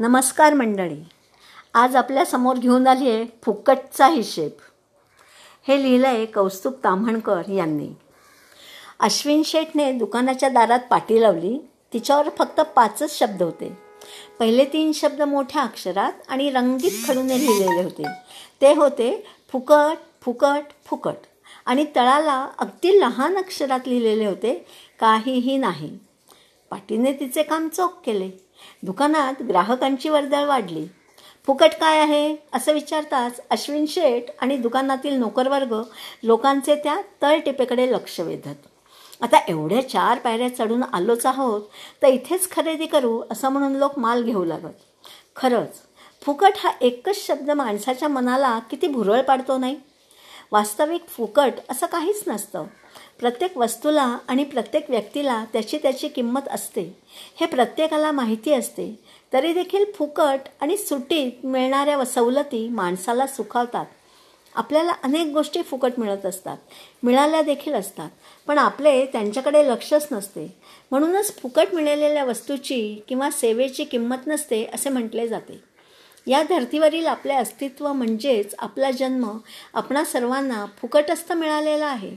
[0.00, 1.04] नमस्कार मंडळी.
[1.74, 4.50] आज आपल्यासमोर घेऊन आली आहे फुकटचा हिशेब.
[5.68, 7.88] हे लिहिलं आहे कौस्तुभ ताम्हणकर यांनी.
[9.00, 11.68] अश्विन शेठने दुकानाच्या दारात पाटी लावली.
[11.92, 13.78] तिच्यावर फक्त पाचच शब्द होते.
[14.38, 18.04] पहिले तीन शब्द मोठ्या अक्षरात आणि रंगीत खडूने लिहिलेले होते.
[18.60, 21.16] ते होते फुकट फुकट फुकट
[21.66, 24.66] आणि तळाला अगदी लहान अक्षरात लिहिलेले होते.
[25.00, 25.98] काहीही नाही.
[26.70, 28.47] पाटीने तिचे काम चोख केले.
[28.82, 30.86] दुकानात ग्राहकांची वर्दळ वाढली.
[31.46, 32.36] फुकट काय आहे?
[32.52, 35.74] असं विचारताच अश्विन शेठ आणि दुकानातील नोकरवर्ग
[36.22, 38.66] लोकांचे त्या तळटिपेकडे लक्ष वेधत.
[39.20, 41.62] आता एवढ्या चार पायऱ्या चढून आलोच आहोत
[42.02, 44.74] तर इथेच खरेदी करू असं म्हणून लोक माल घेऊ लागत.
[45.36, 45.80] खरंच
[46.22, 49.76] फुकट हा एकच शब्द माणसाच्या मनाला किती भुरळ पाडतो नाही?
[50.52, 52.64] वास्तविक फुकट असं काहीच नसतं.
[53.18, 56.98] प्रत्येक वस्तूला आणि प्रत्येक व्यक्तीला त्याची त्याची किंमत असते.
[57.40, 58.98] हे प्रत्येकाला माहिती असते.
[59.32, 63.86] तरी देखील फुकट आणि सुटीत मिळणाऱ्या सवलती माणसाला सुखावतात.
[64.54, 66.56] आपल्याला अनेक गोष्टी फुकट मिळत असतात.
[67.02, 68.10] मिळाल्या देखील असतात.
[68.46, 70.56] पण आपले त्यांच्याकडे लक्षच नसते.
[70.90, 75.67] म्हणूनच फुकट मिळालेल्या वस्तूची किंवा सेवेची किंमत नसते असे म्हटले जाते.
[76.28, 79.38] या धर्तीवरील आपले अस्तित्व म्हणजेच आपला जन्म
[79.74, 82.16] आपणा सर्वांना फुकटस्थ मिळालेला आहे.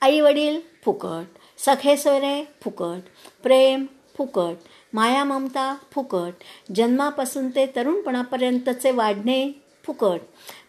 [0.00, 3.08] आई वडील फुकट सखे सोयरे फुकट
[3.42, 3.86] प्रेम
[4.18, 4.56] फुकट
[4.92, 10.20] माया ममता फुकट जन्मापासून ते तरुणपणापर्यंतचे वाढणे फुकट.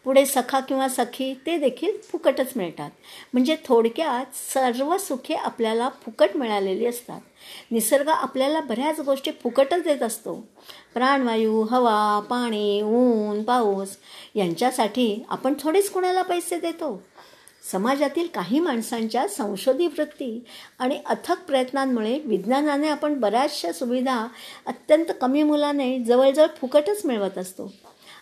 [0.04, 2.92] पुढे सखा किंवा सखी ते देखील फुकटच मिळतात.
[3.34, 7.22] म्हणजे थोडक्यात सर्व सुखे आपल्याला फुकट मिळालेली असतात.
[7.72, 10.48] निसर्ग आपल्याला बऱ्याच गोष्टी फुकटच देत असतो.
[10.94, 13.98] प्राणवायू हवा पाणी ऊन पाऊस
[14.36, 17.04] यांच्यासाठी आपण थोडेच कुणाला पैसे देतो?
[17.72, 20.44] समाजातील काही माणसांच्या संशोधी वृत्ती
[20.80, 24.28] आणि अथक प्रयत्नांमुळे विज्ञानाने आपण बऱ्याचशा सुविधा
[24.66, 27.74] अत्यंत कमी मुलाने जवळजवळ फुकटच मिळवत असतो.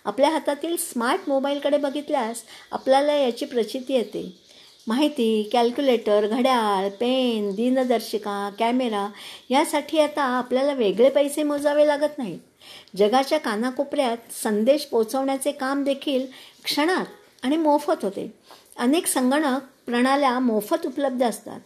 [0.07, 4.37] आपल्या हातातील स्मार्ट मोबाईलकडे बघितल्यास आपल्याला याची प्रचिती येते.
[4.87, 9.09] माहिती कॅल्क्युलेटर घड्याळ पेन दिनदर्शिका कॅमेरा
[9.49, 12.39] यासाठी आता आपल्याला वेगळे पैसे मोजावे लागत नाहीत.
[12.97, 16.25] जगाच्या कानाकोपऱ्यात संदेश पोचवण्याचे काम देखील
[16.63, 17.05] क्षणात
[17.43, 18.33] आणि मोफत होते.
[18.77, 21.59] अनेक संगणक प्रणाल्या मोफत उपलब्ध असतात.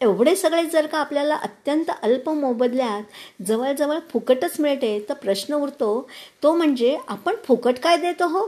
[0.00, 3.02] एवढे सगळे जर का आपल्याला अत्यंत अल्प मोबदल्यात
[3.42, 6.08] जवळजवळ फुकटच मिळते तर प्रश्न उरतो
[6.42, 8.46] तो म्हणजे आपण फुकट काय देतो हो?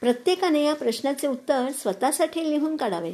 [0.00, 3.12] प्रत्येकाने या प्रश्नाचे उत्तर स्वतःसाठी लिहून काढावे.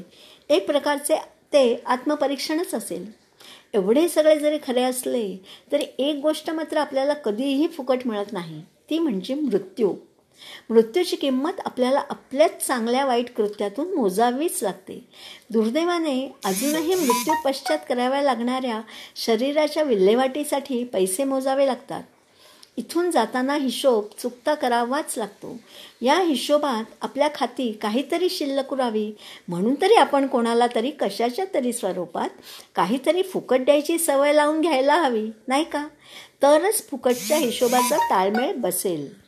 [0.48, 1.16] एक प्रकारचे
[1.52, 3.06] ते आत्मपरीक्षणच असेल.
[3.74, 8.60] एवढे सगळे जरी खरे असले तरी एक गोष्ट मात्र आपल्याला कधीही फुकट मिळत नाही.
[8.90, 9.94] ती म्हणजे मृत्यू.
[10.70, 15.04] मृत्यूची किंमत आपल्याला आपल्याच चांगल्या वाईट कृत्यातून मोजावीच लागते.
[15.50, 18.80] दुर्दैवाने अजूनही मृत्यू पश्चात कराव्या लागणाऱ्या
[19.16, 22.02] शरीराच्या विल्हेवाटीसाठी पैसे मोजावे लागतात.
[22.76, 25.56] इथून जाताना हिशोब चुकता करावाच लागतो.
[26.02, 29.12] या हिशोबात आपल्या खाती काहीतरी शिल्लक उरावी.
[29.48, 32.28] म्हणून तरी आपण कोणाला तरी कशाच्या तरी स्वरूपात
[32.74, 35.86] काहीतरी फुकट द्यायची सवय लावून घ्यायला हवी नाही का?
[36.42, 39.23] तरच फुकटच्या हिशोबाचा ताळमेळ बसेल.